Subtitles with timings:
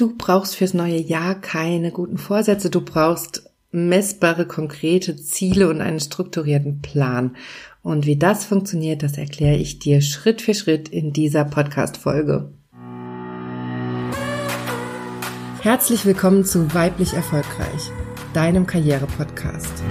[0.00, 6.00] Du brauchst fürs neue Jahr keine guten Vorsätze, du brauchst messbare, konkrete Ziele und einen
[6.00, 7.36] strukturierten Plan.
[7.82, 12.50] Und wie das funktioniert, das erkläre ich dir Schritt für Schritt in dieser Podcast-Folge.
[15.60, 17.90] Herzlich willkommen zu Weiblich Erfolgreich,
[18.32, 19.82] deinem Karriere-Podcast.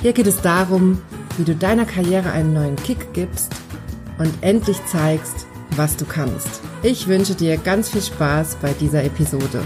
[0.00, 1.02] Hier geht es darum,
[1.36, 3.52] wie du deiner Karriere einen neuen Kick gibst
[4.16, 5.46] und endlich zeigst,
[5.76, 6.62] was du kannst.
[6.84, 9.62] Ich wünsche dir ganz viel Spaß bei dieser Episode.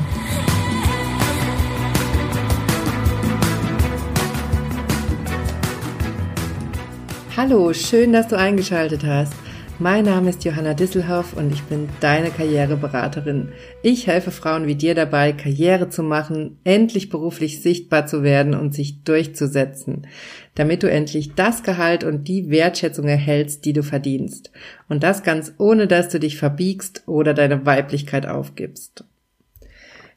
[7.35, 9.32] Hallo, schön, dass du eingeschaltet hast.
[9.79, 13.50] Mein Name ist Johanna Disselhoff und ich bin deine Karriereberaterin.
[13.82, 18.72] Ich helfe Frauen wie dir dabei, Karriere zu machen, endlich beruflich sichtbar zu werden und
[18.75, 20.07] sich durchzusetzen,
[20.54, 24.50] damit du endlich das Gehalt und die Wertschätzung erhältst, die du verdienst.
[24.89, 29.04] Und das ganz ohne, dass du dich verbiegst oder deine Weiblichkeit aufgibst.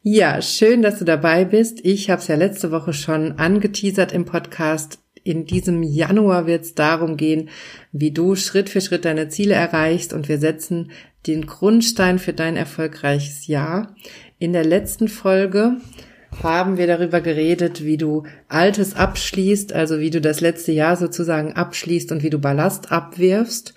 [0.02, 1.84] Ja, schön, dass du dabei bist.
[1.84, 6.74] Ich habe es ja letzte Woche schon angeteasert im Podcast in diesem Januar wird es
[6.74, 7.50] darum gehen,
[7.92, 10.90] wie du Schritt für Schritt deine Ziele erreichst und wir setzen
[11.28, 13.96] den Grundstein für dein erfolgreiches Jahr.
[14.40, 15.78] In der letzten Folge
[16.42, 21.54] haben wir darüber geredet, wie du Altes abschließt, also wie du das letzte Jahr sozusagen
[21.54, 23.76] abschließt und wie du Ballast abwirfst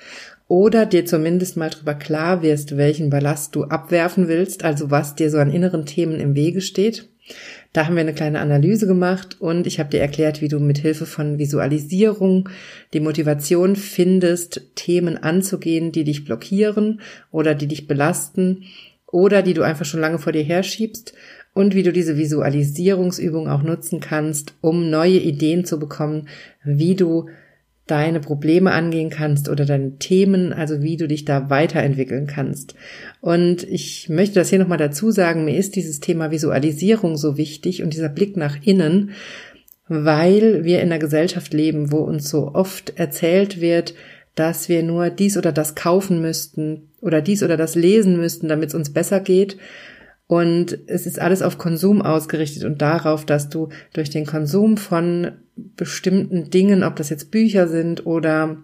[0.49, 5.29] oder dir zumindest mal darüber klar wirst, welchen Ballast du abwerfen willst, also was dir
[5.29, 7.11] so an inneren Themen im Wege steht.
[7.73, 10.79] Da haben wir eine kleine Analyse gemacht und ich habe dir erklärt, wie du mit
[10.79, 12.51] Hilfe von Visualisierung
[12.93, 18.65] die Motivation findest, Themen anzugehen, die dich blockieren oder die dich belasten
[19.07, 21.15] oder die du einfach schon lange vor dir herschiebst
[21.55, 26.29] und wie du diese Visualisierungsübung auch nutzen kannst, um neue Ideen zu bekommen,
[26.65, 27.29] wie du
[27.87, 32.75] deine Probleme angehen kannst oder deine Themen, also wie du dich da weiterentwickeln kannst.
[33.21, 37.83] Und ich möchte das hier nochmal dazu sagen, mir ist dieses Thema Visualisierung so wichtig
[37.83, 39.11] und dieser Blick nach innen,
[39.89, 43.95] weil wir in einer Gesellschaft leben, wo uns so oft erzählt wird,
[44.35, 48.71] dass wir nur dies oder das kaufen müssten oder dies oder das lesen müssten, damit
[48.71, 49.59] es uns besser geht.
[50.27, 55.33] Und es ist alles auf Konsum ausgerichtet und darauf, dass du durch den Konsum von
[55.57, 58.59] bestimmten Dingen, ob das jetzt Bücher sind oder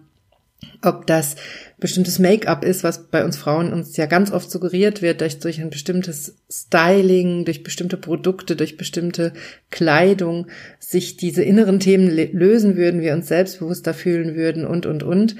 [0.81, 1.35] ob das
[1.79, 5.61] bestimmtes Make-up ist, was bei uns Frauen uns ja ganz oft suggeriert wird, durch, durch
[5.61, 9.33] ein bestimmtes Styling, durch bestimmte Produkte, durch bestimmte
[9.71, 10.47] Kleidung,
[10.79, 15.35] sich diese inneren Themen lösen würden, wir uns selbstbewusster fühlen würden und, und, und.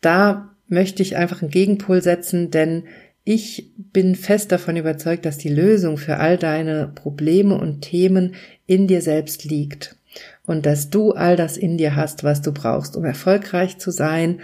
[0.00, 2.84] Da möchte ich einfach einen Gegenpol setzen, denn
[3.24, 8.34] ich bin fest davon überzeugt, dass die Lösung für all deine Probleme und Themen
[8.66, 9.97] in dir selbst liegt
[10.46, 14.40] und dass du all das in dir hast, was du brauchst, um erfolgreich zu sein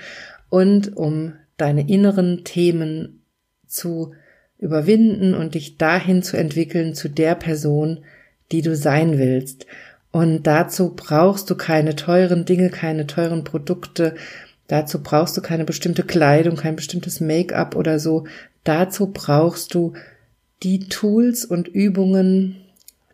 [0.48, 3.22] und um deine inneren Themen
[3.66, 4.12] zu
[4.58, 8.04] überwinden und dich dahin zu entwickeln zu der Person,
[8.53, 9.66] die du sein willst.
[10.10, 14.14] Und dazu brauchst du keine teuren Dinge, keine teuren Produkte,
[14.69, 18.24] dazu brauchst du keine bestimmte Kleidung, kein bestimmtes Make-up oder so.
[18.62, 19.94] Dazu brauchst du
[20.62, 22.56] die Tools und Übungen,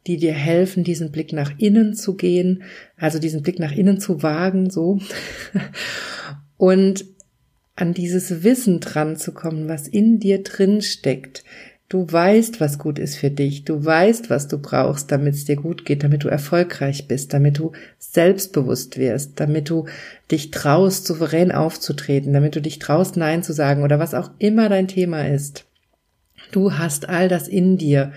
[0.06, 2.62] die dir helfen, diesen Blick nach innen zu gehen,
[2.96, 4.98] also diesen Blick nach innen zu wagen, so.
[6.56, 7.04] Und
[7.76, 11.44] an dieses Wissen dran zu kommen, was in dir drin steckt.
[11.88, 13.64] Du weißt, was gut ist für dich.
[13.64, 17.58] Du weißt, was du brauchst, damit es dir gut geht, damit du erfolgreich bist, damit
[17.58, 19.86] du selbstbewusst wirst, damit du
[20.30, 24.68] dich traust, souverän aufzutreten, damit du dich traust, Nein zu sagen oder was auch immer
[24.68, 25.64] dein Thema ist.
[26.52, 28.12] Du hast all das in dir.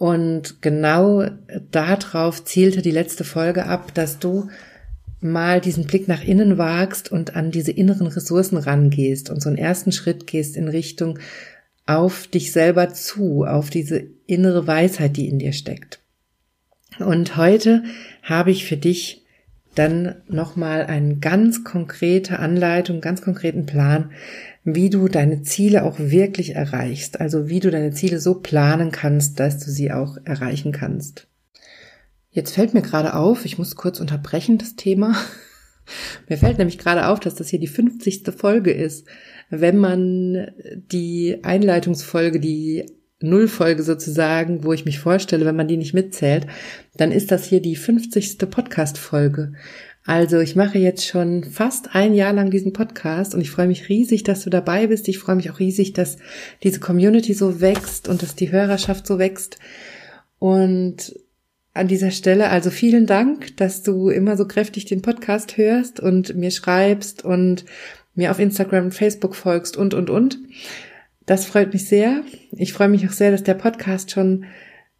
[0.00, 1.26] Und genau
[1.72, 4.48] darauf zielte die letzte Folge ab, dass du
[5.20, 9.58] mal diesen Blick nach innen wagst und an diese inneren Ressourcen rangehst und so einen
[9.58, 11.18] ersten Schritt gehst in Richtung
[11.84, 16.00] auf dich selber zu, auf diese innere Weisheit, die in dir steckt.
[16.98, 17.84] Und heute
[18.22, 19.26] habe ich für dich
[19.74, 24.12] dann nochmal eine ganz konkrete Anleitung, ganz konkreten Plan,
[24.64, 27.20] wie du deine Ziele auch wirklich erreichst.
[27.20, 31.28] Also wie du deine Ziele so planen kannst, dass du sie auch erreichen kannst.
[32.30, 35.16] Jetzt fällt mir gerade auf, ich muss kurz unterbrechen das Thema.
[36.28, 38.22] mir fällt nämlich gerade auf, dass das hier die 50.
[38.36, 39.06] Folge ist.
[39.48, 40.52] Wenn man
[40.90, 42.86] die Einleitungsfolge, die
[43.22, 46.46] Nullfolge sozusagen, wo ich mich vorstelle, wenn man die nicht mitzählt,
[46.96, 48.38] dann ist das hier die 50.
[48.38, 49.52] Podcast-Folge.
[50.06, 53.88] Also ich mache jetzt schon fast ein Jahr lang diesen Podcast und ich freue mich
[53.88, 55.08] riesig, dass du dabei bist.
[55.08, 56.16] Ich freue mich auch riesig, dass
[56.62, 59.58] diese Community so wächst und dass die Hörerschaft so wächst.
[60.38, 61.14] Und
[61.74, 66.34] an dieser Stelle also vielen Dank, dass du immer so kräftig den Podcast hörst und
[66.34, 67.64] mir schreibst und
[68.14, 70.38] mir auf Instagram und Facebook folgst und, und, und.
[71.26, 72.22] Das freut mich sehr.
[72.52, 74.46] Ich freue mich auch sehr, dass der Podcast schon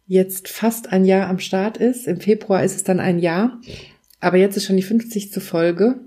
[0.05, 2.07] jetzt fast ein Jahr am Start ist.
[2.07, 3.59] Im Februar ist es dann ein Jahr.
[4.21, 5.43] Aber jetzt ist schon die 50.
[5.43, 5.99] Folge.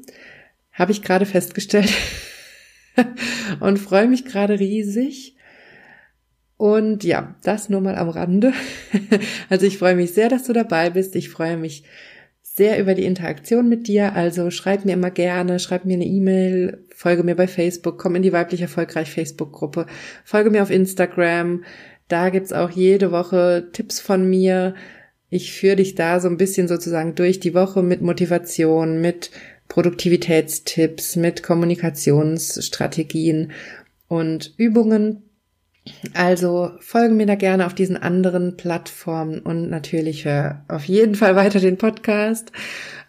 [0.73, 1.93] Habe ich gerade festgestellt.
[3.61, 5.37] und freue mich gerade riesig.
[6.57, 8.53] Und ja, das nur mal am Rande.
[9.51, 11.15] Also ich freue mich sehr, dass du dabei bist.
[11.17, 11.85] Ich freue mich
[12.43, 14.15] sehr über die Interaktion mit dir.
[14.15, 18.23] Also schreib mir immer gerne, schreib mir eine E-Mail, folge mir bei Facebook, komm in
[18.23, 19.87] die weiblich erfolgreich Facebook-Gruppe,
[20.25, 21.65] folge mir auf Instagram.
[22.07, 24.75] Da gibt's auch jede Woche Tipps von mir.
[25.35, 29.33] Ich führe dich da so ein bisschen sozusagen durch die Woche mit Motivation, mit
[29.67, 33.51] Produktivitätstipps, mit Kommunikationsstrategien
[34.07, 35.25] und Übungen.
[36.13, 41.35] Also folge mir da gerne auf diesen anderen Plattformen und natürlich hör auf jeden Fall
[41.35, 42.53] weiter den Podcast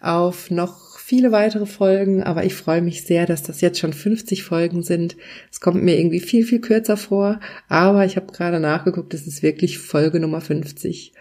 [0.00, 4.42] auf noch viele weitere Folgen, aber ich freue mich sehr, dass das jetzt schon 50
[4.42, 5.16] Folgen sind.
[5.52, 7.38] Es kommt mir irgendwie viel, viel kürzer vor,
[7.68, 11.12] aber ich habe gerade nachgeguckt, es ist wirklich Folge Nummer 50.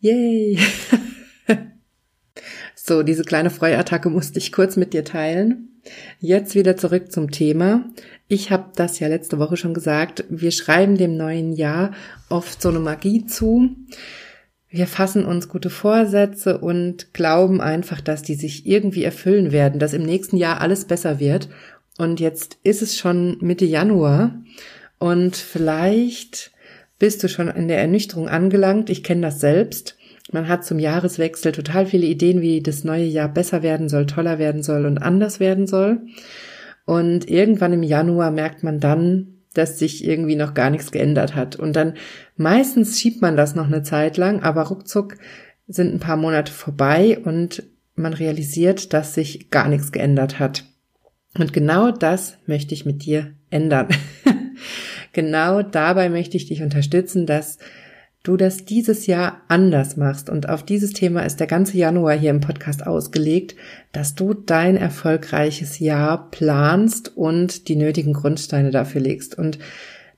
[0.00, 0.58] Yay!
[2.88, 5.78] So, diese kleine Freuattacke musste ich kurz mit dir teilen.
[6.20, 7.84] Jetzt wieder zurück zum Thema.
[8.28, 10.24] Ich habe das ja letzte Woche schon gesagt.
[10.30, 11.92] Wir schreiben dem neuen Jahr
[12.30, 13.76] oft so eine Magie zu.
[14.70, 19.92] Wir fassen uns gute Vorsätze und glauben einfach, dass die sich irgendwie erfüllen werden, dass
[19.92, 21.50] im nächsten Jahr alles besser wird.
[21.98, 24.34] Und jetzt ist es schon Mitte Januar
[24.98, 26.52] und vielleicht
[26.98, 28.90] bist du schon in der Ernüchterung angelangt.
[28.90, 29.96] Ich kenne das selbst.
[30.30, 34.38] Man hat zum Jahreswechsel total viele Ideen, wie das neue Jahr besser werden soll, toller
[34.38, 36.02] werden soll und anders werden soll.
[36.84, 41.56] Und irgendwann im Januar merkt man dann, dass sich irgendwie noch gar nichts geändert hat.
[41.56, 41.94] Und dann
[42.36, 45.16] meistens schiebt man das noch eine Zeit lang, aber ruckzuck
[45.66, 47.62] sind ein paar Monate vorbei und
[47.94, 50.64] man realisiert, dass sich gar nichts geändert hat.
[51.38, 53.88] Und genau das möchte ich mit dir ändern.
[55.18, 57.58] genau dabei möchte ich dich unterstützen, dass
[58.22, 60.30] du das dieses Jahr anders machst.
[60.30, 63.56] Und auf dieses Thema ist der ganze Januar hier im Podcast ausgelegt,
[63.90, 69.36] dass du dein erfolgreiches Jahr planst und die nötigen Grundsteine dafür legst.
[69.36, 69.58] Und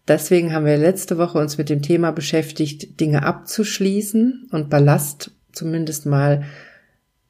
[0.06, 6.04] deswegen haben wir letzte Woche uns mit dem Thema beschäftigt, Dinge abzuschließen und Ballast zumindest
[6.04, 6.44] mal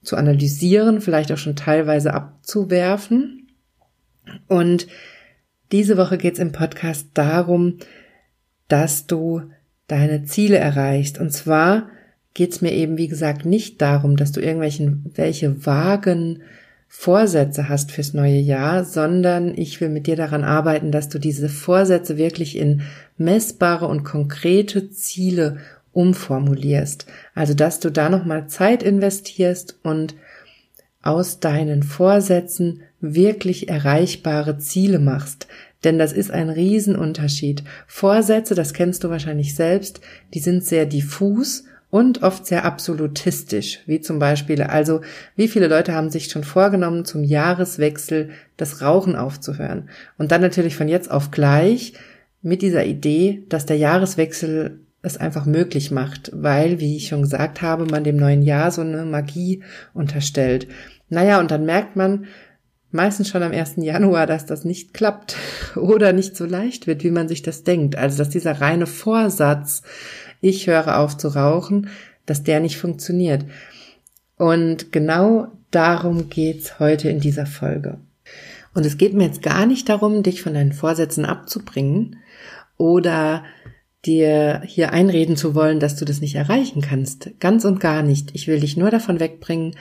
[0.03, 3.47] zu analysieren, vielleicht auch schon teilweise abzuwerfen.
[4.49, 4.89] Und
[5.73, 7.79] diese Woche geht es im Podcast darum,
[8.69, 9.43] dass du
[9.87, 11.19] deine Ziele erreichst.
[11.19, 11.89] Und zwar
[12.35, 16.43] geht es mir eben, wie gesagt, nicht darum, dass du irgendwelchen, welche vagen
[16.89, 21.49] Vorsätze hast fürs neue Jahr, sondern ich will mit dir daran arbeiten, dass du diese
[21.49, 22.83] Vorsätze wirklich in
[23.17, 25.59] messbare und konkrete Ziele
[25.93, 27.07] umformulierst.
[27.35, 30.15] Also, dass du da nochmal Zeit investierst und
[31.03, 35.47] aus deinen Vorsätzen wirklich erreichbare Ziele machst.
[35.85, 37.65] Denn das ist ein Riesenunterschied.
[37.87, 40.01] Vorsätze, das kennst du wahrscheinlich selbst,
[40.35, 45.01] die sind sehr diffus und oft sehr absolutistisch, wie zum Beispiel, also
[45.35, 49.89] wie viele Leute haben sich schon vorgenommen, zum Jahreswechsel das Rauchen aufzuhören.
[50.17, 51.95] Und dann natürlich von jetzt auf gleich
[52.43, 57.63] mit dieser Idee, dass der Jahreswechsel es einfach möglich macht, weil, wie ich schon gesagt
[57.63, 59.63] habe, man dem neuen Jahr so eine Magie
[59.95, 60.69] unterstellt.
[61.09, 62.27] Naja, und dann merkt man,
[62.93, 63.75] meistens schon am 1.
[63.77, 65.37] Januar, dass das nicht klappt
[65.77, 67.97] oder nicht so leicht wird, wie man sich das denkt.
[67.97, 69.83] Also, dass dieser reine Vorsatz,
[70.41, 71.89] ich höre auf zu rauchen,
[72.27, 73.45] dass der nicht funktioniert.
[74.37, 77.99] Und genau darum geht's heute in dieser Folge.
[78.73, 82.17] Und es geht mir jetzt gar nicht darum, dich von deinen Vorsätzen abzubringen
[82.77, 83.45] oder
[84.07, 87.31] dir hier einreden zu wollen, dass du das nicht erreichen kannst.
[87.41, 88.31] Ganz und gar nicht.
[88.35, 89.75] Ich will dich nur davon wegbringen,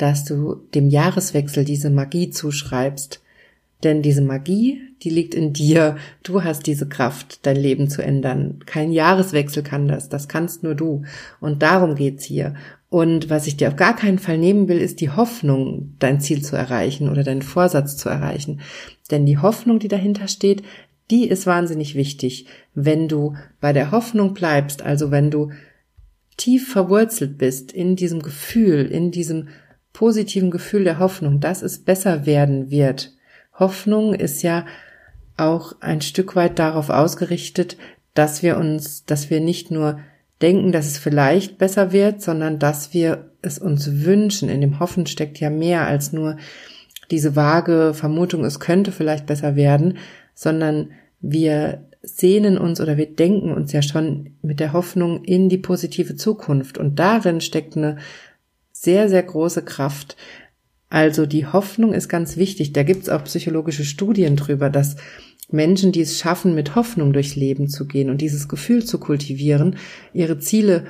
[0.00, 3.20] dass du dem Jahreswechsel diese Magie zuschreibst.
[3.82, 5.96] Denn diese Magie, die liegt in dir.
[6.22, 8.60] Du hast diese Kraft, dein Leben zu ändern.
[8.66, 10.08] Kein Jahreswechsel kann das.
[10.08, 11.02] Das kannst nur du.
[11.40, 12.54] Und darum geht's hier.
[12.88, 16.42] Und was ich dir auf gar keinen Fall nehmen will, ist die Hoffnung, dein Ziel
[16.42, 18.60] zu erreichen oder deinen Vorsatz zu erreichen.
[19.10, 20.62] Denn die Hoffnung, die dahinter steht,
[21.10, 22.46] die ist wahnsinnig wichtig.
[22.74, 25.50] Wenn du bei der Hoffnung bleibst, also wenn du
[26.36, 29.48] tief verwurzelt bist in diesem Gefühl, in diesem
[29.92, 33.12] positiven Gefühl der Hoffnung, dass es besser werden wird.
[33.58, 34.64] Hoffnung ist ja
[35.36, 37.76] auch ein Stück weit darauf ausgerichtet,
[38.14, 39.98] dass wir uns, dass wir nicht nur
[40.42, 44.48] denken, dass es vielleicht besser wird, sondern dass wir es uns wünschen.
[44.48, 46.36] In dem Hoffen steckt ja mehr als nur
[47.10, 49.98] diese vage Vermutung, es könnte vielleicht besser werden,
[50.34, 55.58] sondern wir sehnen uns oder wir denken uns ja schon mit der Hoffnung in die
[55.58, 56.78] positive Zukunft.
[56.78, 57.98] Und darin steckt eine
[58.80, 60.16] sehr, sehr große Kraft.
[60.88, 62.72] Also die Hoffnung ist ganz wichtig.
[62.72, 64.96] Da gibt's auch psychologische Studien drüber, dass
[65.50, 69.76] Menschen, die es schaffen, mit Hoffnung durchs Leben zu gehen und dieses Gefühl zu kultivieren,
[70.14, 70.86] ihre Ziele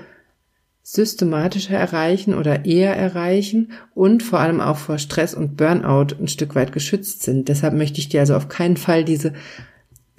[0.82, 6.54] systematischer erreichen oder eher erreichen und vor allem auch vor Stress und Burnout ein Stück
[6.54, 7.48] weit geschützt sind.
[7.48, 9.32] Deshalb möchte ich dir also auf keinen Fall diese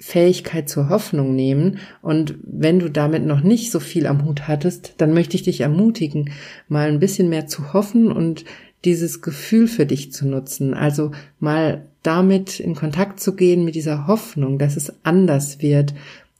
[0.02, 1.78] Fähigkeit zur Hoffnung nehmen.
[2.02, 5.60] Und wenn du damit noch nicht so viel am Hut hattest, dann möchte ich dich
[5.60, 6.32] ermutigen,
[6.68, 8.44] mal ein bisschen mehr zu hoffen und
[8.84, 10.74] dieses Gefühl für dich zu nutzen.
[10.74, 15.94] Also mal damit in Kontakt zu gehen mit dieser Hoffnung, dass es anders wird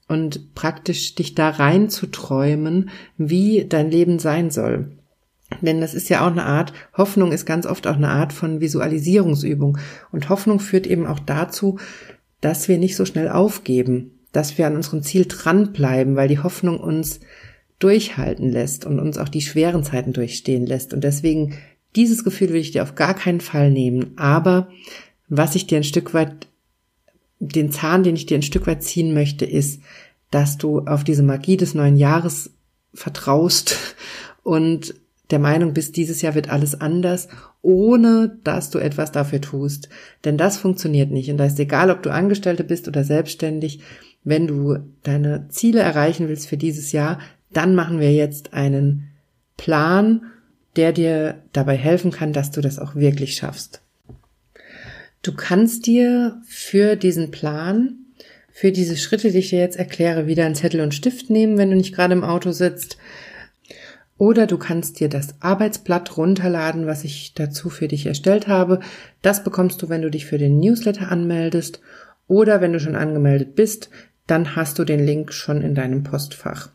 [0.08, 4.90] und praktisch dich da rein zu träumen, wie dein Leben sein soll.
[5.60, 8.60] Denn das ist ja auch eine Art, Hoffnung ist ganz oft auch eine Art von
[8.60, 9.78] Visualisierungsübung.
[10.10, 11.78] Und Hoffnung führt eben auch dazu,
[12.42, 16.78] dass wir nicht so schnell aufgeben, dass wir an unserem Ziel dranbleiben, weil die Hoffnung
[16.78, 17.20] uns
[17.78, 20.92] durchhalten lässt und uns auch die schweren Zeiten durchstehen lässt.
[20.92, 21.54] Und deswegen,
[21.96, 24.12] dieses Gefühl will ich dir auf gar keinen Fall nehmen.
[24.16, 24.68] Aber
[25.28, 26.48] was ich dir ein Stück weit,
[27.38, 29.80] den Zahn, den ich dir ein Stück weit ziehen möchte, ist,
[30.30, 32.50] dass du auf diese Magie des neuen Jahres
[32.92, 33.76] vertraust
[34.42, 34.94] und
[35.30, 37.28] der Meinung bist, dieses Jahr wird alles anders,
[37.62, 39.88] ohne dass du etwas dafür tust.
[40.24, 41.30] Denn das funktioniert nicht.
[41.30, 43.80] Und da ist egal, ob du Angestellte bist oder selbstständig,
[44.24, 47.18] wenn du deine Ziele erreichen willst für dieses Jahr,
[47.52, 49.08] dann machen wir jetzt einen
[49.56, 50.22] Plan,
[50.76, 53.82] der dir dabei helfen kann, dass du das auch wirklich schaffst.
[55.22, 57.98] Du kannst dir für diesen Plan,
[58.50, 61.70] für diese Schritte, die ich dir jetzt erkläre, wieder einen Zettel und Stift nehmen, wenn
[61.70, 62.98] du nicht gerade im Auto sitzt.
[64.22, 68.78] Oder du kannst dir das Arbeitsblatt runterladen, was ich dazu für dich erstellt habe.
[69.20, 71.80] Das bekommst du, wenn du dich für den Newsletter anmeldest.
[72.28, 73.90] Oder wenn du schon angemeldet bist,
[74.28, 76.68] dann hast du den Link schon in deinem Postfach.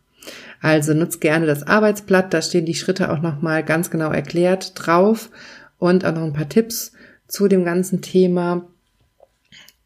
[0.59, 5.29] Also nutz gerne das Arbeitsblatt, da stehen die Schritte auch nochmal ganz genau erklärt drauf
[5.77, 6.91] und auch noch ein paar Tipps
[7.29, 8.67] zu dem ganzen Thema.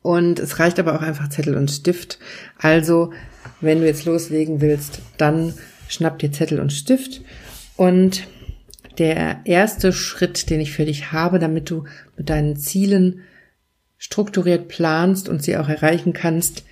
[0.02, 2.18] Und es reicht aber auch einfach Zettel und Stift.
[2.58, 3.14] Also,
[3.60, 5.54] wenn du jetzt loslegen willst, dann
[5.88, 7.22] schnapp dir Zettel und Stift.
[7.78, 8.28] Und
[8.98, 11.86] der erste Schritt, den ich für dich habe, damit du
[12.18, 13.22] mit deinen Zielen
[13.98, 16.64] strukturiert planst und sie auch erreichen kannst,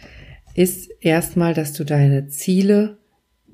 [0.55, 2.97] ist erstmal, dass du deine Ziele,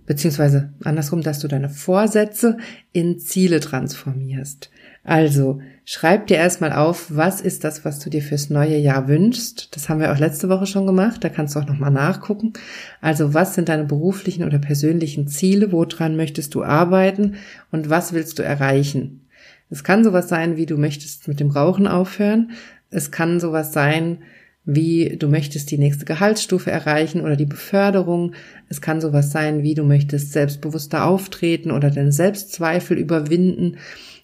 [0.05, 2.57] beziehungsweise andersrum, dass du deine Vorsätze
[2.93, 4.71] in Ziele transformierst.
[5.03, 9.75] Also schreib dir erstmal auf, was ist das, was du dir fürs neue Jahr wünschst.
[9.75, 12.53] Das haben wir auch letzte Woche schon gemacht, da kannst du auch nochmal nachgucken.
[13.01, 17.35] Also was sind deine beruflichen oder persönlichen Ziele, woran möchtest du arbeiten
[17.71, 19.27] und was willst du erreichen?
[19.69, 22.51] Es kann sowas sein, wie du möchtest mit dem Rauchen aufhören.
[22.89, 24.19] Es kann sowas sein,
[24.63, 28.33] wie du möchtest die nächste Gehaltsstufe erreichen oder die Beförderung.
[28.69, 33.77] Es kann sowas sein, wie du möchtest selbstbewusster auftreten oder deine Selbstzweifel überwinden.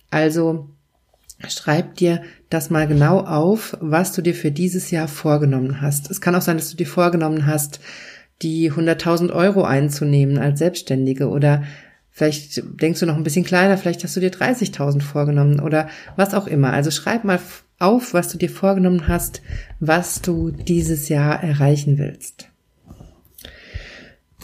[0.10, 0.70] Also
[1.48, 6.12] schreib dir das mal genau auf, was du dir für dieses Jahr vorgenommen hast.
[6.12, 7.80] Es kann auch sein, dass du dir vorgenommen hast,
[8.42, 11.64] die 100.000 Euro einzunehmen als Selbstständige oder
[12.10, 16.34] vielleicht denkst du noch ein bisschen kleiner, vielleicht hast du dir 30.000 vorgenommen oder was
[16.34, 16.74] auch immer.
[16.74, 17.40] Also schreib mal
[17.80, 19.42] auf, was du dir vorgenommen hast,
[19.80, 22.48] was du dieses Jahr erreichen willst.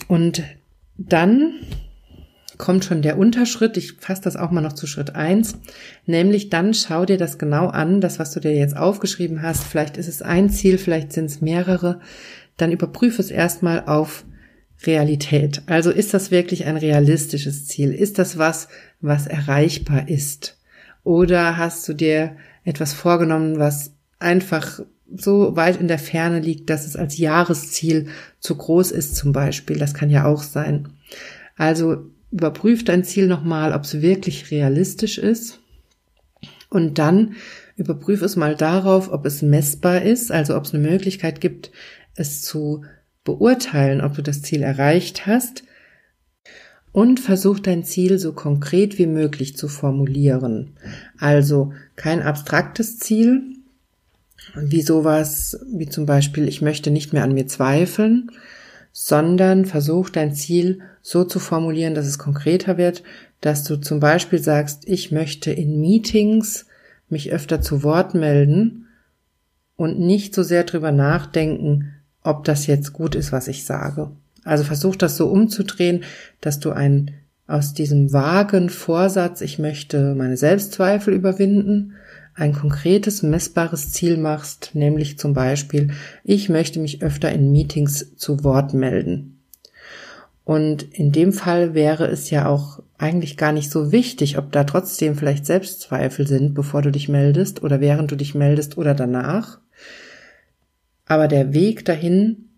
[0.06, 0.42] Und
[0.96, 1.54] dann
[2.58, 3.76] kommt schon der Unterschritt.
[3.76, 5.58] Ich fasse das auch mal noch zu Schritt eins,
[6.06, 9.64] Nämlich dann schau dir das genau an, das, was du dir jetzt aufgeschrieben hast.
[9.64, 12.00] Vielleicht ist es ein Ziel, vielleicht sind es mehrere.
[12.56, 14.24] Dann überprüfe es erstmal auf
[14.84, 15.62] Realität.
[15.66, 17.92] Also ist das wirklich ein realistisches Ziel?
[17.92, 18.68] Ist das was,
[19.00, 20.58] was erreichbar ist?
[21.04, 24.80] Oder hast du dir etwas vorgenommen, was einfach
[25.14, 28.08] so weit in der Ferne liegt, dass es als Jahresziel
[28.40, 29.78] zu groß ist zum Beispiel?
[29.78, 30.88] Das kann ja auch sein.
[31.56, 35.60] Also überprüf dein Ziel nochmal, ob es wirklich realistisch ist.
[36.70, 37.36] Und dann
[37.76, 41.70] überprüf es mal darauf, ob es messbar ist, also ob es eine Möglichkeit gibt,
[42.14, 42.84] es zu
[43.24, 45.64] beurteilen, ob du das Ziel erreicht hast.
[46.92, 50.72] Und versuch dein Ziel so konkret wie möglich zu formulieren.
[51.18, 53.42] Also kein abstraktes Ziel,
[54.56, 58.30] wie sowas, wie zum Beispiel, ich möchte nicht mehr an mir zweifeln,
[59.00, 63.04] sondern versuch dein Ziel so zu formulieren, dass es konkreter wird,
[63.40, 66.66] dass du zum Beispiel sagst, ich möchte in Meetings
[67.08, 68.88] mich öfter zu Wort melden
[69.76, 74.10] und nicht so sehr drüber nachdenken, ob das jetzt gut ist, was ich sage.
[74.42, 76.02] Also versuch das so umzudrehen,
[76.40, 77.12] dass du ein
[77.46, 81.94] aus diesem vagen Vorsatz, ich möchte meine Selbstzweifel überwinden,
[82.38, 85.90] ein konkretes, messbares Ziel machst, nämlich zum Beispiel,
[86.22, 89.40] ich möchte mich öfter in Meetings zu Wort melden.
[90.44, 94.64] Und in dem Fall wäre es ja auch eigentlich gar nicht so wichtig, ob da
[94.64, 99.58] trotzdem vielleicht Selbstzweifel sind, bevor du dich meldest oder während du dich meldest oder danach.
[101.06, 102.48] Aber der Weg dahin,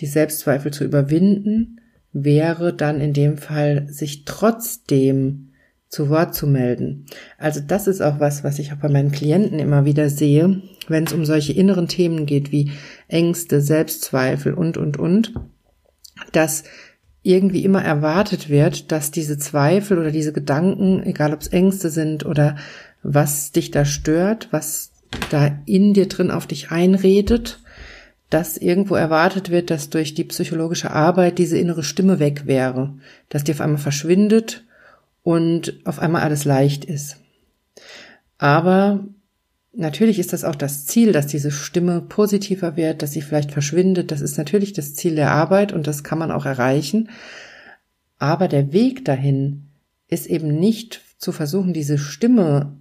[0.00, 1.80] die Selbstzweifel zu überwinden,
[2.12, 5.50] wäre dann in dem Fall, sich trotzdem
[5.88, 7.06] zu Wort zu melden.
[7.38, 11.04] Also das ist auch was, was ich auch bei meinen Klienten immer wieder sehe, wenn
[11.04, 12.72] es um solche inneren Themen geht wie
[13.08, 15.34] Ängste, Selbstzweifel und, und, und,
[16.32, 16.64] dass
[17.22, 22.26] irgendwie immer erwartet wird, dass diese Zweifel oder diese Gedanken, egal ob es Ängste sind
[22.26, 22.56] oder
[23.02, 24.92] was dich da stört, was
[25.30, 27.60] da in dir drin auf dich einredet,
[28.30, 32.94] dass irgendwo erwartet wird, dass durch die psychologische Arbeit diese innere Stimme weg wäre,
[33.28, 34.64] dass die auf einmal verschwindet
[35.24, 37.16] und auf einmal alles leicht ist.
[38.38, 39.04] Aber
[39.72, 44.12] natürlich ist das auch das Ziel, dass diese Stimme positiver wird, dass sie vielleicht verschwindet.
[44.12, 47.08] Das ist natürlich das Ziel der Arbeit und das kann man auch erreichen.
[48.18, 49.70] Aber der Weg dahin
[50.08, 52.76] ist eben nicht zu versuchen, diese Stimme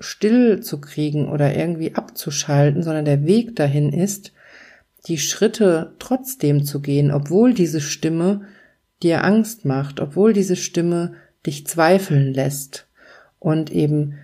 [0.00, 4.32] still zu kriegen oder irgendwie abzuschalten, sondern der Weg dahin ist,
[5.06, 8.42] die Schritte trotzdem zu gehen, obwohl diese Stimme
[9.02, 11.14] dir Angst macht, obwohl diese Stimme
[11.46, 12.86] dich zweifeln lässt
[13.38, 14.14] und eben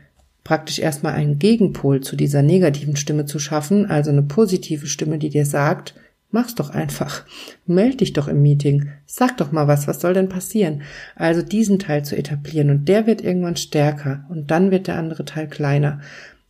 [0.45, 5.29] praktisch erstmal einen Gegenpol zu dieser negativen Stimme zu schaffen, also eine positive Stimme, die
[5.29, 5.95] dir sagt,
[6.31, 7.25] mach's doch einfach,
[7.67, 10.83] meld dich doch im Meeting, sag doch mal was, was soll denn passieren?
[11.17, 15.25] Also diesen Teil zu etablieren und der wird irgendwann stärker und dann wird der andere
[15.25, 16.01] Teil kleiner.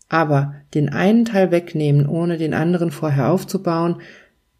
[0.08, 3.96] Aber den einen Teil wegnehmen, ohne den anderen vorher aufzubauen,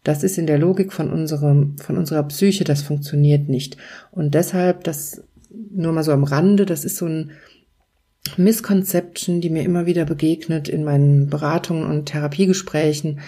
[0.03, 3.77] das ist in der Logik von unserem, von unserer Psyche, das funktioniert nicht.
[4.11, 7.31] Und deshalb, das nur mal so am Rande, das ist so ein
[8.37, 13.19] Misconception, die mir immer wieder begegnet in meinen Beratungen und Therapiegesprächen,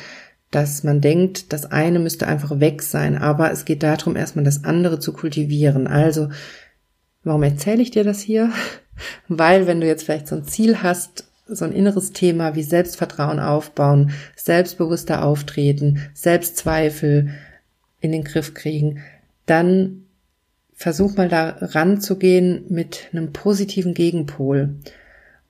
[0.52, 4.66] dass man denkt, das eine müsste einfach weg sein, aber es geht darum, erstmal das
[4.66, 5.88] andere zu kultivieren.
[5.88, 6.30] Also,
[7.24, 8.52] warum erzähle ich dir das hier?
[9.28, 13.40] Weil, wenn du jetzt vielleicht so ein Ziel hast, so ein inneres Thema wie Selbstvertrauen
[13.40, 17.30] aufbauen, selbstbewusster auftreten, Selbstzweifel
[18.00, 19.00] in den Griff kriegen,
[19.46, 20.06] dann
[20.82, 24.78] versuch mal da ranzugehen mit einem positiven Gegenpol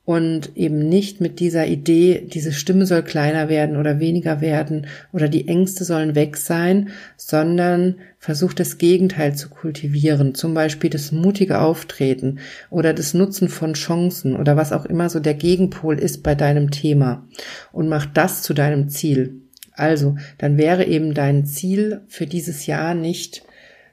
[0.03, 5.29] und eben nicht mit dieser Idee, diese Stimme soll kleiner werden oder weniger werden oder
[5.29, 11.61] die Ängste sollen weg sein, sondern versuch das Gegenteil zu kultivieren, zum Beispiel das mutige
[11.61, 12.39] Auftreten
[12.69, 16.71] oder das Nutzen von Chancen oder was auch immer so der Gegenpol ist bei deinem
[16.71, 17.25] Thema
[17.71, 19.35] und mach das zu deinem Ziel.
[19.71, 23.43] Also, dann wäre eben dein Ziel für dieses Jahr nicht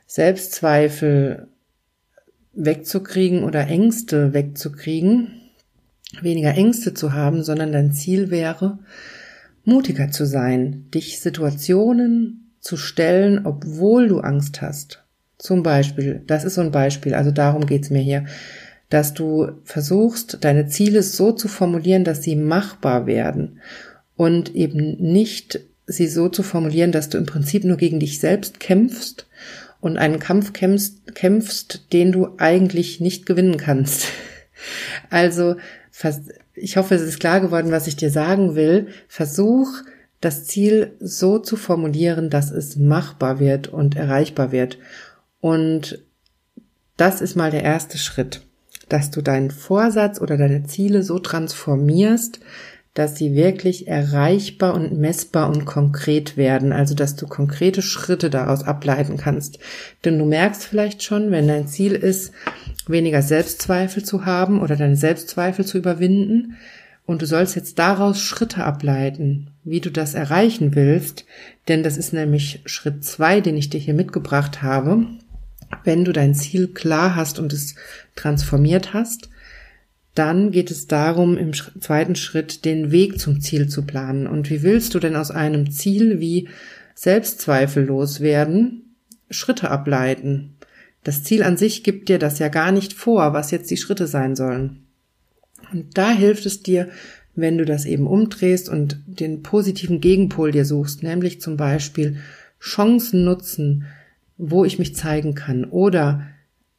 [0.09, 1.49] Selbstzweifel
[2.55, 5.43] wegzukriegen oder Ängste wegzukriegen,
[6.23, 8.79] weniger Ängste zu haben, sondern dein Ziel wäre,
[9.65, 15.05] mutiger zu sein, dich Situationen zu stellen, obwohl du Angst hast.
[15.37, 18.25] Zum Beispiel, das ist so ein Beispiel, also darum geht's mir hier,
[18.89, 23.61] dass du versuchst, deine Ziele so zu formulieren, dass sie machbar werden
[24.17, 28.59] und eben nicht sie so zu formulieren, dass du im Prinzip nur gegen dich selbst
[28.59, 29.27] kämpfst
[29.81, 34.07] und einen Kampf kämpfst, kämpfst den du eigentlich nicht gewinnen kannst.
[35.09, 35.55] Also
[36.55, 38.89] ich hoffe, es ist klar geworden, was ich dir sagen will.
[39.07, 39.69] Versuch,
[40.21, 44.79] das Ziel so zu formulieren, dass es machbar wird und erreichbar wird.
[45.41, 46.03] Und
[46.97, 48.43] das ist mal der erste Schritt,
[48.89, 52.41] dass du deinen Vorsatz oder deine Ziele so transformierst,
[52.99, 58.65] dass sie wirklich erreichbar und messbar und konkret werden, also dass du konkrete Schritte daraus
[58.65, 59.61] ableiten kannst.
[60.05, 62.33] Denn du merkst vielleicht schon, wenn dein Ziel ist,
[62.89, 66.57] weniger Selbstzweifel zu haben oder deine Selbstzweifel zu überwinden,
[67.07, 71.25] und du sollst jetzt daraus Schritte ableiten, wie du das erreichen willst,
[71.67, 75.07] denn das ist nämlich Schritt zwei, den ich dir hier mitgebracht habe.
[75.85, 77.77] Wenn du dein Ziel klar hast und es
[78.15, 79.31] transformiert hast,
[80.19, 84.27] dann geht es darum, im zweiten Schritt den Weg zum Ziel zu planen.
[84.27, 86.49] Und wie willst du denn aus einem Ziel wie
[86.95, 88.97] selbstzweifellos werden,
[89.31, 90.57] Schritte ableiten?
[91.05, 94.07] Das Ziel an sich gibt dir das ja gar nicht vor, was jetzt die Schritte
[94.09, 94.87] sein sollen.
[95.73, 96.89] Und da hilft es dir,
[97.37, 102.17] wenn du das eben umdrehst und den positiven Gegenpol dir suchst, nämlich zum Beispiel
[102.61, 103.85] Chancen nutzen,
[104.37, 106.27] wo ich mich zeigen kann oder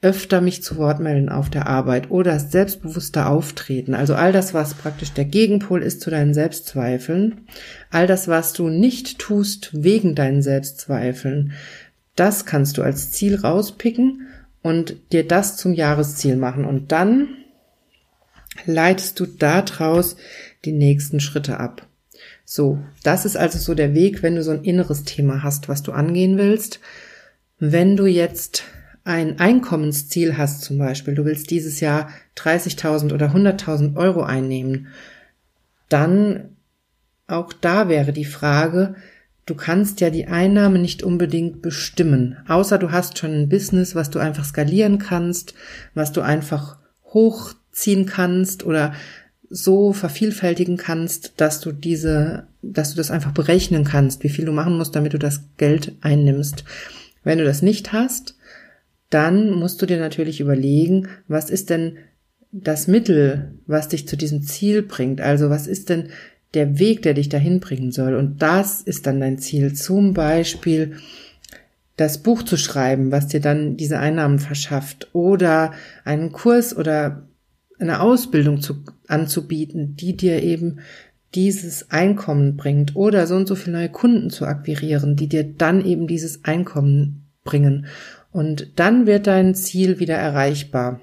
[0.01, 3.93] öfter mich zu Wort melden auf der Arbeit oder selbstbewusster auftreten.
[3.93, 7.41] Also all das, was praktisch der Gegenpol ist zu deinen Selbstzweifeln,
[7.89, 11.51] all das, was du nicht tust wegen deinen Selbstzweifeln,
[12.15, 14.27] das kannst du als Ziel rauspicken
[14.61, 16.63] und dir das zum Jahresziel machen.
[16.65, 17.29] Und dann
[18.65, 20.15] leitest du daraus
[20.63, 21.87] die nächsten Schritte ab.
[22.45, 25.83] So, das ist also so der Weg, wenn du so ein inneres Thema hast, was
[25.83, 26.79] du angehen willst.
[27.59, 28.63] Wenn du jetzt
[29.03, 34.87] ein Einkommensziel hast zum Beispiel, du willst dieses Jahr 30.000 oder 100.000 Euro einnehmen,
[35.87, 36.55] dann
[37.27, 38.95] auch da wäre die Frage,
[39.45, 44.09] du kannst ja die Einnahme nicht unbedingt bestimmen, außer du hast schon ein Business, was
[44.09, 45.53] du einfach skalieren kannst,
[45.93, 48.93] was du einfach hochziehen kannst oder
[49.49, 54.51] so vervielfältigen kannst, dass du diese, dass du das einfach berechnen kannst, wie viel du
[54.51, 56.63] machen musst, damit du das Geld einnimmst.
[57.23, 58.35] Wenn du das nicht hast,
[59.09, 61.97] dann musst du dir natürlich überlegen, was ist denn
[62.51, 65.21] das Mittel, was dich zu diesem Ziel bringt?
[65.21, 66.09] Also was ist denn
[66.53, 68.15] der Weg, der dich dahin bringen soll?
[68.15, 69.73] Und das ist dann dein Ziel.
[69.73, 70.97] Zum Beispiel
[71.95, 75.73] das Buch zu schreiben, was dir dann diese Einnahmen verschafft oder
[76.05, 77.27] einen Kurs oder
[77.77, 80.79] eine Ausbildung zu, anzubieten, die dir eben
[81.35, 85.85] dieses Einkommen bringt oder so und so viele neue Kunden zu akquirieren, die dir dann
[85.85, 87.85] eben dieses Einkommen bringen.
[88.31, 90.99] Und dann wird dein Ziel wieder erreichbar.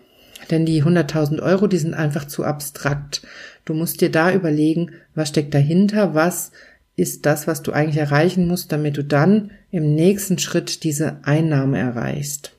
[0.50, 3.22] Denn die 100.000 Euro, die sind einfach zu abstrakt.
[3.64, 6.52] Du musst dir da überlegen, was steckt dahinter, was
[6.94, 11.78] ist das, was du eigentlich erreichen musst, damit du dann im nächsten Schritt diese Einnahme
[11.78, 12.52] erreichst.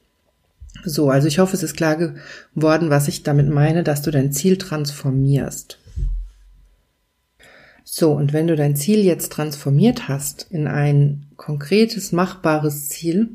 [0.83, 4.31] So, also ich hoffe, es ist klar geworden, was ich damit meine, dass du dein
[4.31, 5.79] Ziel transformierst.
[7.83, 13.29] So, und wenn du dein Ziel jetzt transformiert hast in ein konkretes, machbares Ziel,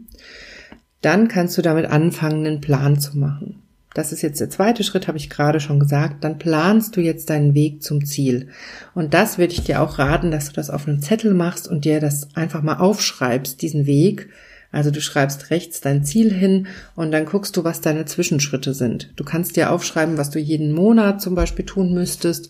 [1.03, 3.63] dann kannst du damit anfangen, einen Plan zu machen.
[3.95, 6.25] Das ist jetzt der zweite Schritt, habe ich gerade schon gesagt.
[6.25, 8.49] Dann planst du jetzt deinen Weg zum Ziel.
[8.95, 11.85] Und das würde ich dir auch raten, dass du das auf einem Zettel machst und
[11.85, 14.31] dir das einfach mal aufschreibst, diesen Weg.
[14.71, 19.13] Also du schreibst rechts dein Ziel hin und dann guckst du, was deine Zwischenschritte sind.
[19.17, 22.49] Du kannst dir aufschreiben, was du jeden Monat zum Beispiel tun müsstest,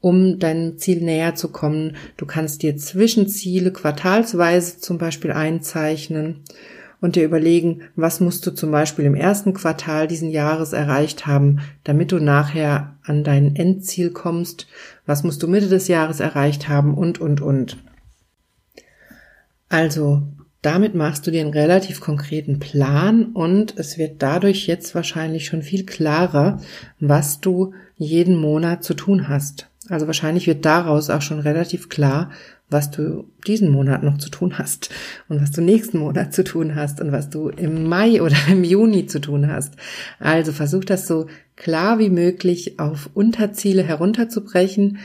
[0.00, 1.94] um deinem Ziel näher zu kommen.
[2.16, 6.40] Du kannst dir Zwischenziele quartalsweise zum Beispiel einzeichnen
[7.02, 11.58] und dir überlegen, was musst du zum Beispiel im ersten Quartal diesen Jahres erreicht haben,
[11.84, 14.68] damit du nachher an dein Endziel kommst,
[15.04, 17.76] was musst du Mitte des Jahres erreicht haben und, und, und.
[19.68, 20.22] Also,
[20.62, 25.62] damit machst du dir einen relativ konkreten Plan und es wird dadurch jetzt wahrscheinlich schon
[25.62, 26.60] viel klarer,
[27.00, 29.68] was du jeden Monat zu tun hast.
[29.88, 32.30] Also wahrscheinlich wird daraus auch schon relativ klar,
[32.72, 34.90] was du diesen Monat noch zu tun hast
[35.28, 38.64] und was du nächsten Monat zu tun hast und was du im Mai oder im
[38.64, 39.74] Juni zu tun hast.
[40.18, 44.98] Also versuch das so klar wie möglich auf Unterziele herunterzubrechen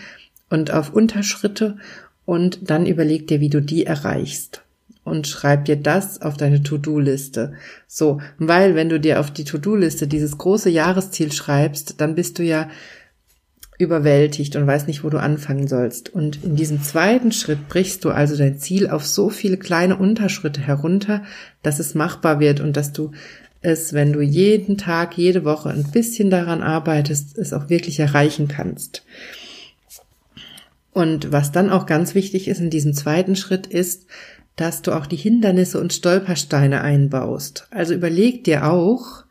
[0.49, 1.77] und auf Unterschritte
[2.25, 4.61] und dann überleg dir, wie du die erreichst.
[5.03, 7.53] Und schreib dir das auf deine To-Do-Liste.
[7.87, 12.43] So, weil wenn du dir auf die To-Do-Liste dieses große Jahresziel schreibst, dann bist du
[12.43, 12.69] ja
[13.77, 16.09] überwältigt und weißt nicht, wo du anfangen sollst.
[16.09, 20.61] Und in diesem zweiten Schritt brichst du also dein Ziel auf so viele kleine Unterschritte
[20.61, 21.23] herunter,
[21.61, 23.11] dass es machbar wird und dass du
[23.61, 28.47] es, wenn du jeden Tag, jede Woche ein bisschen daran arbeitest, es auch wirklich erreichen
[28.47, 29.03] kannst.
[30.91, 34.07] Und was dann auch ganz wichtig ist in diesem zweiten Schritt ist,
[34.55, 37.67] dass du auch die Hindernisse und Stolpersteine einbaust.
[37.69, 39.23] Also überleg dir auch,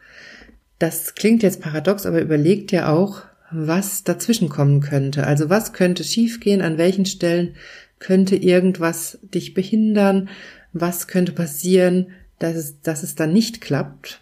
[0.79, 5.27] das klingt jetzt paradox, aber überleg dir auch, was dazwischen kommen könnte.
[5.27, 7.55] Also was könnte schiefgehen, an welchen Stellen
[7.99, 10.29] könnte irgendwas dich behindern,
[10.73, 14.21] was könnte passieren, dass es, dass es dann nicht klappt.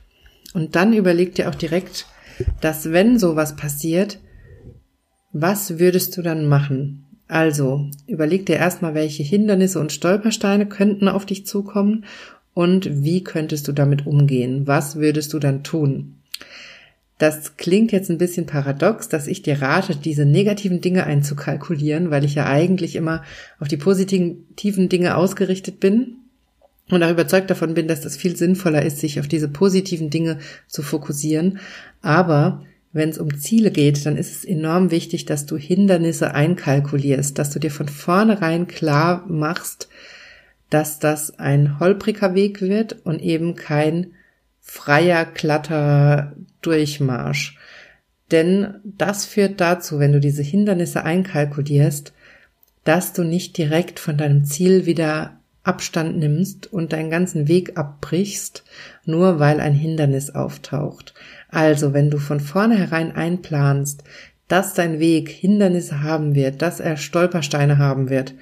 [0.53, 2.07] Und dann überleg dir auch direkt,
[2.61, 4.19] dass wenn sowas passiert,
[5.33, 7.05] was würdest du dann machen?
[7.27, 12.05] Also, überleg dir erstmal, welche Hindernisse und Stolpersteine könnten auf dich zukommen
[12.53, 14.67] und wie könntest du damit umgehen?
[14.67, 16.15] Was würdest du dann tun?
[17.19, 22.25] Das klingt jetzt ein bisschen paradox, dass ich dir rate, diese negativen Dinge einzukalkulieren, weil
[22.25, 23.23] ich ja eigentlich immer
[23.61, 26.17] auf die positiven Dinge ausgerichtet bin
[26.91, 30.39] und auch überzeugt davon bin, dass das viel sinnvoller ist, sich auf diese positiven Dinge
[30.67, 31.61] zu fokussieren.
[32.03, 37.39] Aber wenn es um Ziele geht, dann ist es enorm wichtig, dass du Hindernisse einkalkulierst,
[37.39, 39.89] dass du dir von vornherein klar machst,
[40.69, 44.13] dass das ein holpriger Weg wird und eben kein
[44.65, 47.59] freier, glatter Durchmarsch.
[48.33, 52.13] Denn das führt dazu, wenn du diese Hindernisse einkalkulierst,
[52.83, 58.65] dass du nicht direkt von deinem Ziel wieder Abstand nimmst und deinen ganzen Weg abbrichst,
[59.05, 61.15] nur weil ein Hindernis auftaucht.
[61.49, 64.05] Also, wenn du von vornherein einplanst,
[64.49, 68.35] dass dein Weg Hindernisse haben wird, dass er Stolpersteine haben wird,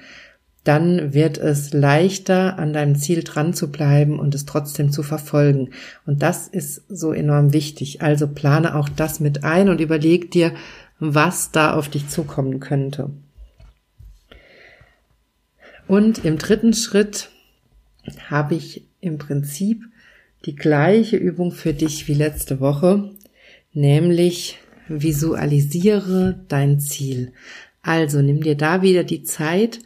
[0.63, 5.71] dann wird es leichter, an deinem Ziel dran zu bleiben und es trotzdem zu verfolgen.
[6.05, 8.01] Und das ist so enorm wichtig.
[8.01, 10.53] Also plane auch das mit ein und überleg dir,
[10.99, 13.09] was da auf dich zukommen könnte.
[15.87, 17.29] Und im dritten Schritt
[18.29, 19.83] habe ich im Prinzip
[20.45, 23.11] die gleiche Übung für dich wie letzte Woche,
[23.73, 27.33] nämlich visualisiere dein Ziel.
[27.81, 29.79] Also nimm dir da wieder die Zeit,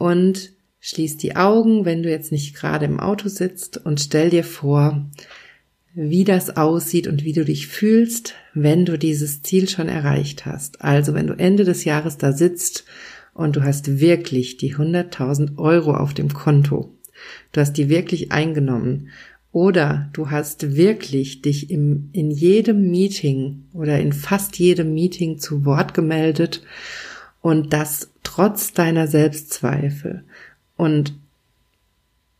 [0.00, 4.44] und Schließ die Augen, wenn du jetzt nicht gerade im Auto sitzt und stell dir
[4.44, 5.06] vor,
[5.92, 10.80] wie das aussieht und wie du dich fühlst, wenn du dieses Ziel schon erreicht hast.
[10.80, 12.84] Also wenn du Ende des Jahres da sitzt
[13.34, 16.94] und du hast wirklich die 100.000 Euro auf dem Konto.
[17.52, 19.08] Du hast die wirklich eingenommen.
[19.52, 25.64] Oder du hast wirklich dich im, in jedem Meeting oder in fast jedem Meeting zu
[25.64, 26.62] Wort gemeldet
[27.40, 30.24] und das trotz deiner Selbstzweifel.
[30.76, 31.14] Und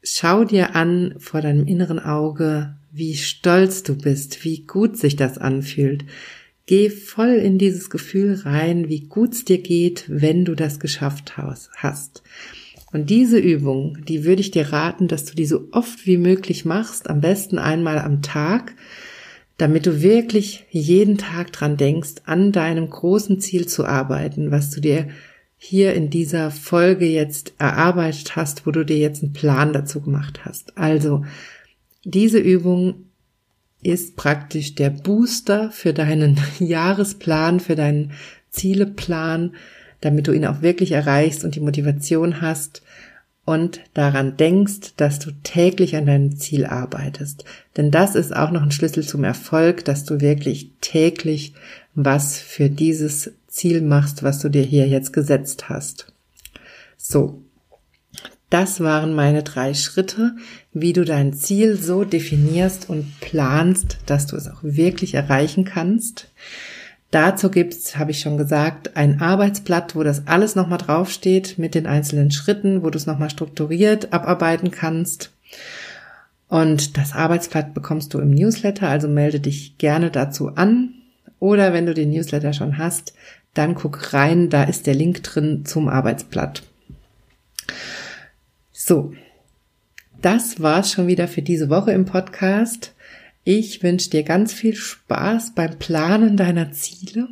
[0.03, 5.39] schau dir an vor deinem inneren Auge, wie stolz du bist, wie gut sich das
[5.39, 6.05] anfühlt.
[6.67, 11.37] Geh voll in dieses Gefühl rein, wie gut es dir geht, wenn du das geschafft
[11.37, 12.23] hast.
[12.93, 16.65] Und diese Übung, die würde ich dir raten, dass du die so oft wie möglich
[16.65, 18.75] machst, am besten einmal am Tag,
[19.61, 24.81] damit du wirklich jeden Tag dran denkst, an deinem großen Ziel zu arbeiten, was du
[24.81, 25.09] dir
[25.59, 30.47] hier in dieser Folge jetzt erarbeitet hast, wo du dir jetzt einen Plan dazu gemacht
[30.47, 30.79] hast.
[30.79, 31.27] Also
[32.05, 33.05] diese Übung
[33.83, 38.13] ist praktisch der Booster für deinen Jahresplan, für deinen
[38.49, 39.55] Zieleplan,
[40.01, 42.81] damit du ihn auch wirklich erreichst und die Motivation hast
[43.51, 47.45] und daran denkst, dass du täglich an deinem Ziel arbeitest.
[47.77, 51.55] Denn das ist auch noch ein Schlüssel zum Erfolg, dass du wirklich täglich
[51.97, 56.13] was für dieses Ziel machst, was du dir hier jetzt gesetzt hast.
[56.97, 57.43] So,
[58.51, 60.37] das waren meine drei Schritte,
[60.73, 66.29] wie du dein Ziel so definierst und planst, dass du es auch wirklich erreichen kannst.
[67.11, 71.87] Dazu gibt's, habe ich schon gesagt, ein Arbeitsblatt, wo das alles nochmal draufsteht mit den
[71.87, 75.33] einzelnen Schritten, wo du es nochmal strukturiert abarbeiten kannst.
[76.49, 80.95] Und das Arbeitsblatt bekommst du im Newsletter, also melde dich gerne dazu an.
[81.41, 83.15] Oder wenn du den Newsletter schon hast,
[83.55, 86.63] dann guck rein, da ist der Link drin zum Arbeitsblatt.
[88.73, 89.13] So,
[90.23, 92.95] das war's schon wieder für diese Woche im Podcast.
[93.45, 97.29] Ich wünsche dir ganz viel Spaß beim Planen deiner Ziele.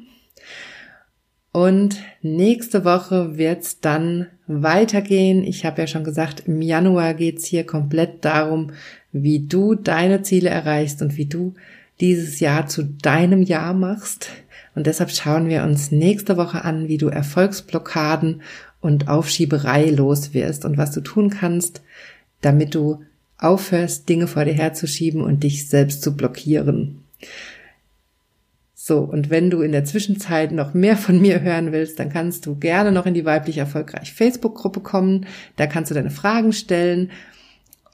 [1.53, 5.45] Und nächste Woche wird's dann weitergehen.
[5.45, 8.73] Ich habe ja schon gesagt, im Januar geht's hier komplett darum,
[9.13, 11.55] wie du deine Ziele erreichst und wie du
[12.01, 14.29] dieses Jahr zu deinem Jahr machst.
[14.75, 18.43] Und deshalb schauen wir uns nächste Woche an, wie du Erfolgsblockaden
[18.81, 21.83] und Aufschieberei los wirst und was du tun kannst,
[22.41, 23.03] damit du
[23.39, 27.05] aufhörst, Dinge vor dir herzuschieben und dich selbst zu blockieren.
[28.75, 32.47] So, und wenn du in der Zwischenzeit noch mehr von mir hören willst, dann kannst
[32.47, 35.27] du gerne noch in die weiblich erfolgreich Facebook-Gruppe kommen.
[35.57, 37.11] Da kannst du deine Fragen stellen.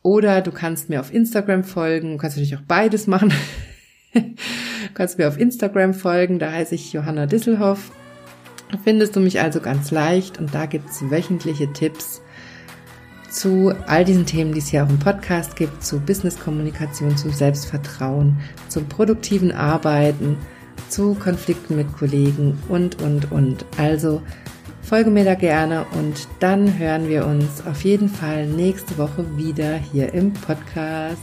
[0.02, 2.12] Oder du kannst mir auf Instagram folgen.
[2.12, 3.32] Du kannst natürlich auch beides machen.
[4.14, 4.22] du
[4.94, 6.38] kannst mir auf Instagram folgen.
[6.38, 7.90] Da heiße ich Johanna Disselhoff
[8.82, 12.22] findest du mich also ganz leicht und da gibt es wöchentliche Tipps
[13.34, 18.38] zu all diesen Themen, die es hier auch im Podcast gibt, zu Business-Kommunikation, zu Selbstvertrauen,
[18.68, 20.38] zum produktiven Arbeiten,
[20.88, 23.66] zu Konflikten mit Kollegen und, und, und.
[23.76, 24.22] Also
[24.82, 29.76] folge mir da gerne und dann hören wir uns auf jeden Fall nächste Woche wieder
[29.76, 31.22] hier im Podcast.